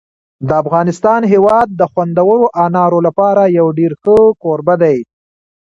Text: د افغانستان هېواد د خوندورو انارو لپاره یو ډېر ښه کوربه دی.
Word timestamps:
د 0.47 0.49
افغانستان 0.63 1.21
هېواد 1.33 1.67
د 1.79 1.81
خوندورو 1.91 2.45
انارو 2.65 2.99
لپاره 3.07 3.41
یو 3.57 3.67
ډېر 3.79 3.91
ښه 4.01 4.15
کوربه 4.43 4.75
دی. 4.83 4.97